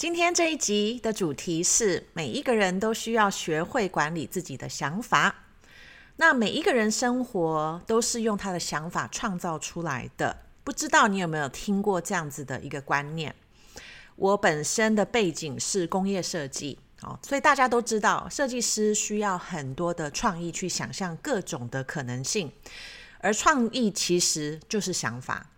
[0.00, 5.44] 今天这一集的主题是每一个人都需要学会管理自己的想法。
[6.16, 10.38] 那每一个人生活都是用他的想法创造出来的。
[10.64, 13.34] 不知道你有没有听过这样子的一个观念？
[14.16, 22.50] 我本身的背景是工业设计，哦，所以大家都知道，设计师需要很多的创意去想象各种的可能性，
[23.18, 25.50] 而创意其实就是想法。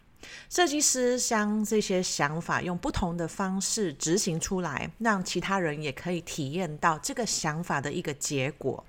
[0.49, 8.85] 设计师将这些想法用不同的方式执行出来，让其他人也可以体验到这个想法的一个结果。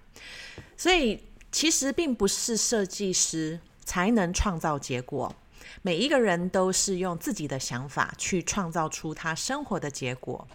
[0.77, 5.35] 所以，其实并不是设计师才能创造结果，
[5.81, 10.47] 每一个人都是用自己的想法去创造出他生活的结果。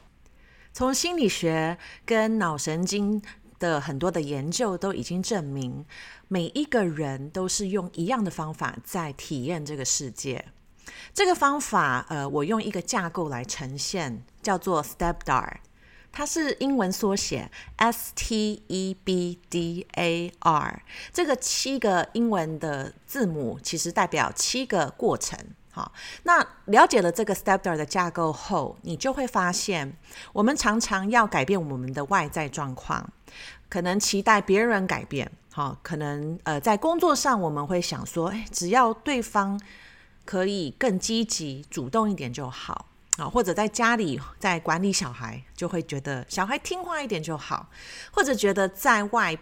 [0.72, 3.20] 从心理学跟脑神经
[3.58, 5.84] 的很多的研究都已经证明，
[6.28, 10.44] 每一个人都是用一样的方法在体验这个世界。
[11.12, 15.56] 这个方法，呃，我用一个架构来呈现，叫做 STEPDAR，
[16.12, 20.82] 它是英文缩写 S T E B D A R。
[21.12, 25.38] 这个七个英文的字母其实代表七个过程。
[25.70, 25.92] 好，
[26.24, 29.96] 那了解了这个 STEPDAR 的架构后，你就会发现，
[30.32, 33.08] 我们常常要改变我们的外在状况，
[33.68, 35.30] 可能期待别人改变。
[35.52, 39.60] 好，可能呃，在工作上我们会想说，哎，只要对方。
[40.28, 42.84] 可以更积极主动一点就好
[43.16, 47.70] 啊，或者在家里在管理小孩，就会觉得小孩听话一点就好，
[48.10, 49.34] 或者觉得在外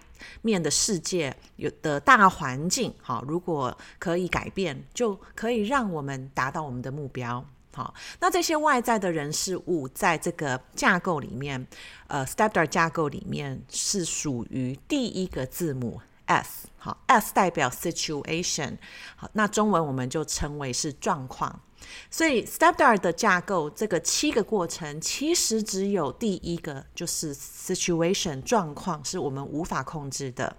[0.43, 7.45] 面的世界有的大环境好，如果可以改变，就可以让我们达到我们的目标。
[7.75, 11.67] 好，那这些外在的人事物，在这个架构里面，
[12.07, 16.01] 呃，STEPDAR 架构里面是属于第一个字母。
[16.27, 18.77] S 好，S 代表 situation，
[19.17, 21.61] 好，那中文我们就称为是状况。
[22.09, 30.57] 所以 STEPDAR 的架构，这个七个过程，其实只有第一个就是 situation 状况是我们无法控制的，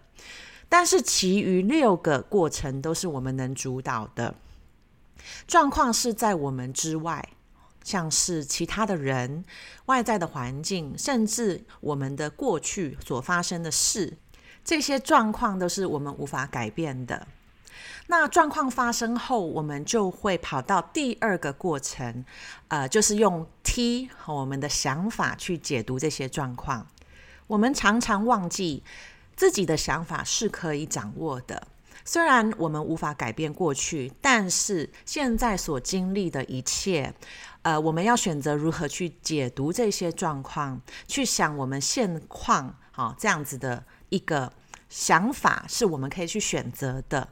[0.67, 4.35] 但是其余六个过程都是我们能主导的。
[5.47, 7.25] 状况是在我们之外，
[7.85, 9.45] 像是其他的人、
[9.85, 14.17] 外在的环境，甚至我们的过去所发生的事。
[14.67, 17.25] 这些状况都是我们无法改变的。
[18.07, 22.25] 那状况发生后，我们就会跑到第二个过程，
[22.67, 26.85] 呃，就是用 T 和我们的想法去解读这些状况。
[27.47, 28.83] 我们常常忘记
[29.37, 31.65] 自己的想法是可以掌握的。
[32.03, 37.13] 虽然我们无法改变过去，但是现在所经历的一切，
[37.61, 43.85] 呃，我们要选择如何去解读这些状况，去想我们现况，好，这样子的。
[44.09, 44.51] 一个
[44.89, 47.27] 想法是我们可以去选择的，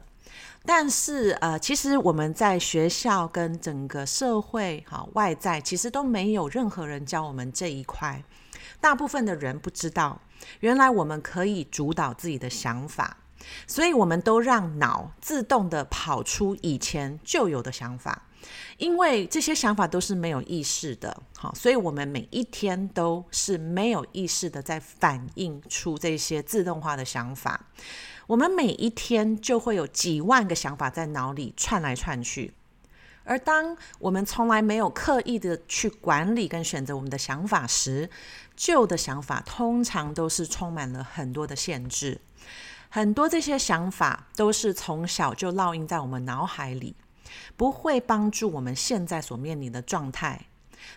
[0.64, 8.22] 但是呃，其实我们在学校跟整个社会哈外在，其实都没有任何人教我们这一块。
[8.80, 10.20] 大部分的人不知道，
[10.60, 13.16] 原来我们可以主导自己的想法，
[13.66, 18.25] 所以我们都让脑自动的跑出以前就有的想法。
[18.78, 27.66] 因为这些想法都是没有意识的，好，所以我们每一天都是没有意识的在反映出这些自动化的想法。
[28.26, 32.52] 我们每一天就会有几万个想法在脑里窜来窜去，
[33.22, 38.10] 而当我们从来没有刻意的去管理跟选择我们的想法时，
[38.56, 42.20] 旧的想法通常都是充满了很多的限制，
[42.88, 46.96] 很多这些想法都是从小就烙印在我们脑海里。
[47.56, 50.46] 不会帮助我们现在所面临的状态，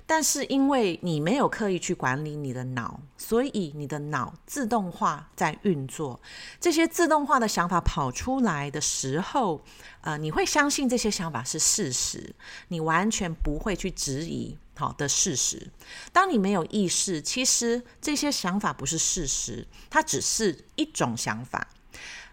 [0.06, 6.20] 但是因为你没有刻意去管理你的脑，所以你的脑自动化在运作。
[6.60, 9.62] 这些自动化的想法跑出来的时候，
[10.02, 12.36] 呃，你会相信这些想法是事实，
[12.68, 15.72] 你完全不会去质疑好的事实。
[16.14, 21.68] 当你没有意识，其实这些想法不是事实，它只是一种想法。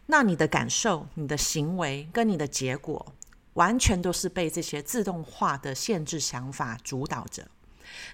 [0.09, 3.15] 那你的感受、你的行为跟你的结果。
[3.57, 7.47] 完全都是被这些自动化的限制想法主导着。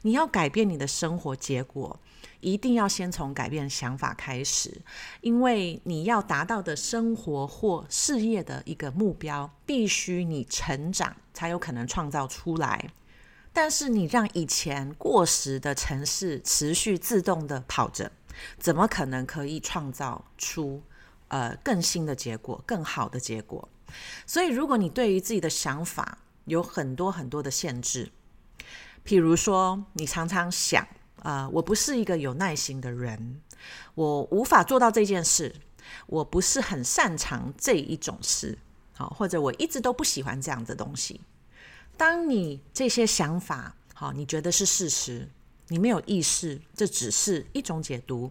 [0.02, 1.98] 你要改变你的生活结果，
[2.40, 4.82] 一定要先从改变想法开始，
[5.20, 12.90] 因为你要达到的生活或事业的一个目标，必须你成长才有可能创造出来。
[13.52, 18.12] 但是你让以前过时的城市持续自动的跑着，
[18.58, 20.82] 怎么可能可以创造出
[21.28, 23.68] 呃更新的结果、更好的结果？
[24.26, 28.10] 所以，如果你对于自己的想法有很多很多的限制，
[29.04, 30.86] 譬如说，你常常想，
[31.22, 33.40] 啊、我不是一个有耐心的人，
[33.94, 35.54] 我无法做到这件事，
[36.06, 38.58] 我不是很擅长这一种事，
[38.94, 41.20] 好，或者我一直都不喜欢这样的东西。
[41.96, 45.28] 当你这些想法，好，你觉得是事实，
[45.68, 48.30] 你没有意识，这只是一种解读，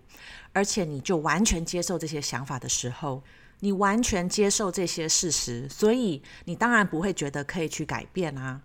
[0.52, 3.24] 而且你就完全接受这些想法的时候，
[3.62, 8.62] 你完全接受这些事实，所以你当然不会觉得可以去改变啊。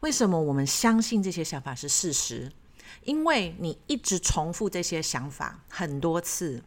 [0.00, 2.52] 为什么我们相信这些想法是事实？
[3.02, 6.62] 因为你一直重复这些想法很多次，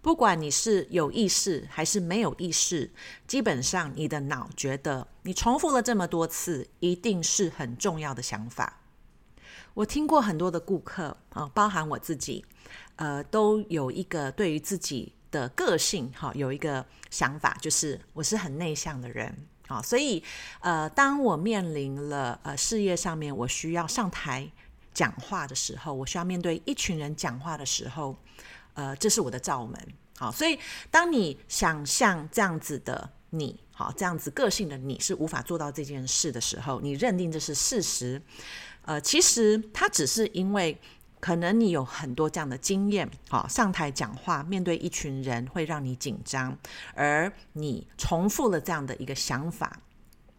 [0.00, 2.90] 不管你是有意识还是没有意识，
[3.26, 8.80] 基本上你的脑觉得你重复了这么多次，一定是很重要的想法。
[9.74, 12.44] 我听过很多的顾客啊，包含我自己，
[12.96, 19.36] 呃，都有一个对于自己的个性哈，有一个想法，就是我是很内向的人。
[19.68, 20.22] 好，所以
[20.60, 24.50] 呃，当我面临了呃事业上面我需要上台
[24.94, 28.16] 讲话的时候，我需要面对一群人讲话的时候，
[28.72, 29.78] 呃，这是我的罩门。
[30.16, 30.58] 好，所以
[30.90, 38.22] 当你想象这样子的你，好，这样子个性的你是无法做到这件事的时候，你认定这是事实。
[38.82, 40.80] 呃，其实它只是因为。
[41.18, 46.56] 可能你有很多这样的经验，好，上台讲话，面对一群人会让你紧张，
[46.94, 49.80] 而你重复了这样的一个想法，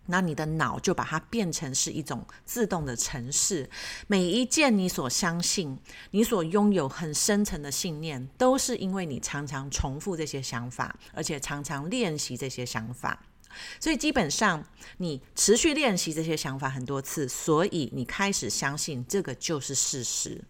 [0.05, 3.69] 那你的脑就把它变成是一种自动的程式。
[4.07, 5.77] 每一件你所相信、
[6.11, 13.19] 你所拥有很深层的信念，都是因为你常常重复这些想法，而且常常练习这些想法。
[13.79, 14.63] 所以基本上，
[14.97, 20.41] 你持续练习这些想法很多次，所以你开始相信这个就是事实。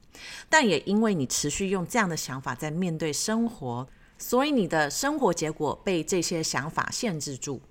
[0.49, 3.87] 但也因为你持续用这样的想法在面对生活，
[4.17, 7.61] 所以你的生活结果被这些想法限制住。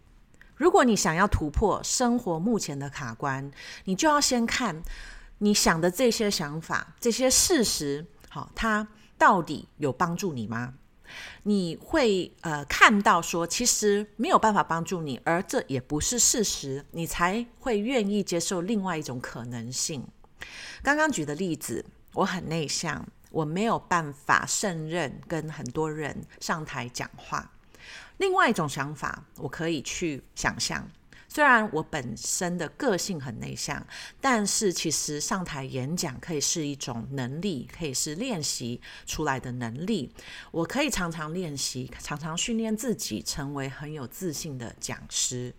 [0.54, 3.50] 如果你想要突破生活目前的卡关，
[3.84, 4.82] 你就要先看
[5.38, 8.88] 你想的这些想法、这些事实，好，它
[9.18, 10.74] 到底有帮助你吗？
[11.44, 20.06] 你会呃看到说，其实没有办法帮助你，而这也不是事实，你才会愿意接受另外一种可能性。
[20.82, 27.52] 刚刚举的例子，我很内向，我没有办法胜任跟很多人上台讲话。
[28.18, 30.88] 另外一种想法，我可以去想象。
[31.28, 33.86] 虽然我本身的个性很内向，
[34.20, 40.12] 但是其实上台演讲可以是一种能力，可以是练习出来的能力。
[40.50, 45.54] 我可以常常练习，常常训练自己成为很有自信的讲师。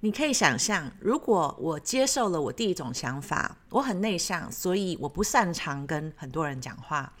[0.00, 7.12] 你可以想象，如果我接受了我第一种想法，我很内向，所以我不擅长跟很多人讲话。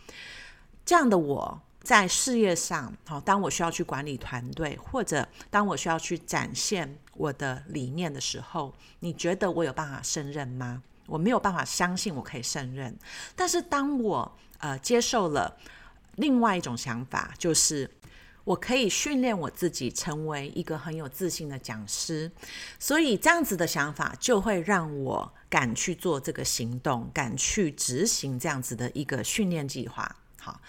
[0.84, 1.62] 这样的我。
[1.82, 10.82] 在事业上，好，当我需要去管理团队，或者当我需要去展现我的理念的时候，你觉得我有办法胜任吗？
[11.06, 12.94] 我没有办法相信我可以胜任。
[13.34, 15.56] 但是当我呃接受了
[16.16, 17.90] 另外一种想法，就是
[18.44, 22.30] 我可以训练我自己成为一个很有自信的讲师，
[22.78, 30.14] 所以这样子的想法就会让我敢去做这个行动，敢去执行这样子的一个训练计划。
[30.38, 30.60] 好。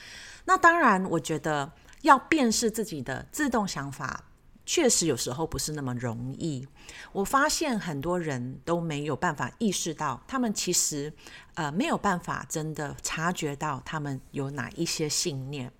[0.50, 4.23] 那当然，我觉得要辨识自己的自动想法，
[4.66, 6.68] 确实有时候不是那么容易。
[7.12, 11.14] 我发现很多人都没有办法意识到，他们其实
[11.54, 15.71] 呃没有办法真的察觉到他们有哪一些信念，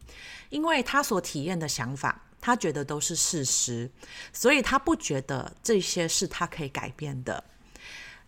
[0.50, 3.89] 因为他所体验的想法，他觉得都是事实，
[4.32, 7.43] 所以他不觉得这些是他可以改变的。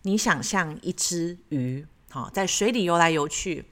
[0.02, 3.64] 你想象一只鱼，好，在水里游来游去。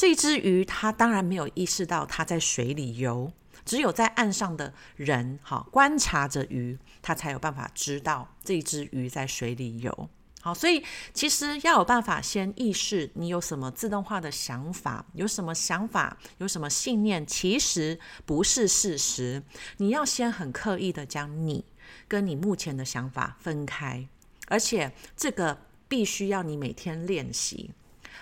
[0.00, 3.30] 这只鱼，它当然没有意识到它在水里游，
[3.66, 10.08] 只有在岸上的人，好，观察着鱼，它才有办法知道这只鱼在水里游。
[10.40, 19.42] 好，所以其实要有办法先意识你有什么自动化的想法，有什么想法，有什么信念，其实不是事实。
[19.76, 21.62] 你要先很刻意的将你
[22.08, 24.08] 跟你目前的想法分开，
[24.46, 27.72] 而且这个必须要你每天练习。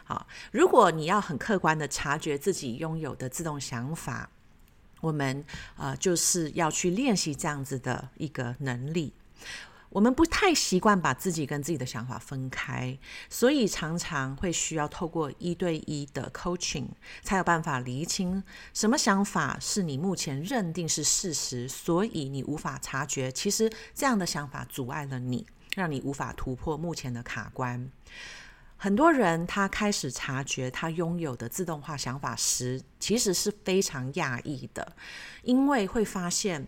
[0.05, 4.31] 好，如果你要很客观的察觉自己拥有的自动想法，
[5.01, 5.45] 我们
[5.77, 9.13] 呃就是要去练习这样子的一个能力。
[9.91, 12.99] 我们不太习惯把自己跟自己的想法分开，
[13.31, 16.89] 所以常常会需要透过一对一的 coaching，
[17.23, 18.43] 才有办法厘清
[18.75, 27.91] 什么想法是你目前认定是事实，所以你无法察觉，其实这样的想法阻碍了你，让你无法突破目前的卡关。
[28.81, 34.97] 很多人他开始察觉他拥有的自动化想法时，其实是非常讶异的，
[35.43, 36.65] 因为会发现，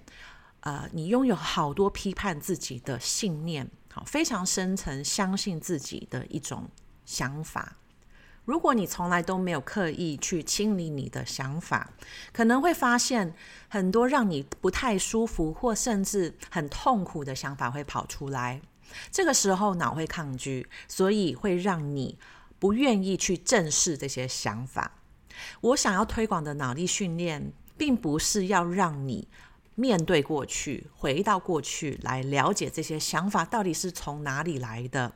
[0.60, 6.68] 呃，你拥有好多批判自己的信念，好，非常深层相信自己的一种
[7.04, 7.76] 想法。
[8.44, 11.92] 如果你从来都没有刻意去清理你的想法，
[12.32, 13.32] 可能会发现
[13.68, 18.60] 很多让你不太舒服或甚至很痛苦的想法会跑出来。
[19.10, 22.18] 这个时候脑会抗拒，所以会让你
[22.58, 24.92] 不愿意去正视这些想法。
[25.60, 29.28] 我想要推广的脑力训练，并不是要让你
[29.80, 35.10] 面对过去，回到过去来了解这些想法到底是从哪里来的。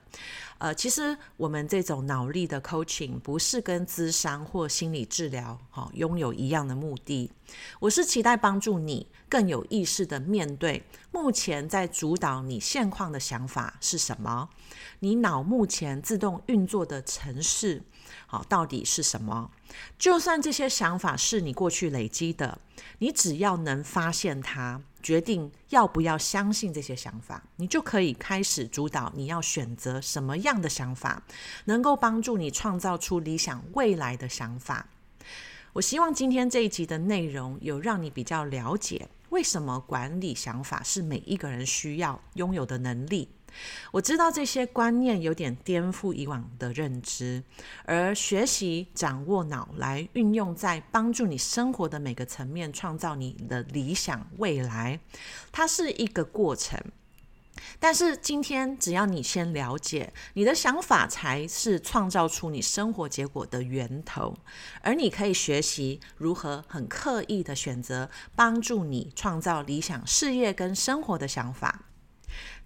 [0.57, 7.31] 呃，其实我们这种脑力的 coaching 不是跟咨商或心理治疗哈拥有一样的目的。
[7.79, 14.49] 我是期待帮助你更有意识地面对目前在主导你现况的想法是什么，
[15.01, 17.83] 你脑目前自动运作的程式，
[18.27, 19.51] 好，到底是什么？
[19.99, 22.59] 就算这些想法是你过去累积的，
[22.99, 24.81] 你只要能发现它。
[25.03, 31.23] 决定要不要相信这些想法，你就可以开始主导你要选择什么样的想法，
[31.67, 34.89] 能够帮助你创造出理想未来的想法。
[35.75, 43.29] 我希望今天这一集的内容有让你比较了解，为什么管理想法是每一个人需要拥有的能力。
[43.91, 47.43] 我知道这些观念有点颠覆以往的认知，
[47.85, 54.99] 而学习掌握脑来运用在帮助你生活的每个层面，创造你的理想未来，
[55.53, 56.81] 它是一个过程。
[57.79, 64.37] 但是今天只要你先了解，你的想法才是创造出你生活结果的源头，
[64.81, 71.83] 而你可以学习如何很刻意的选择帮助你创造理想事业跟生活的想法。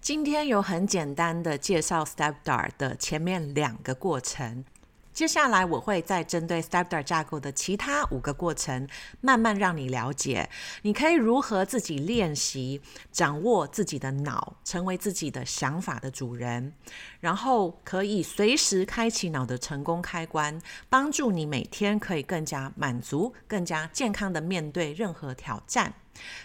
[0.01, 4.65] 今天有很简单的介绍 StepDAR 的前面两个过程，
[5.13, 8.89] 接下来我会再针对 StepDAR 架构的其他五个过程，
[9.21, 10.49] 慢慢让你了解，
[10.83, 16.73] 你可以如何自己练习掌握自己的脑，成为自己的想法的主人，
[17.19, 25.93] 然后可以随时开启脑的成功开关，帮助你每天可以更加满足、更加健康的面对任何挑战。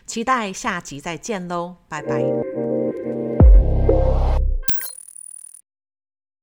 [0.07, 2.62] 期待下集再见喽，拜拜。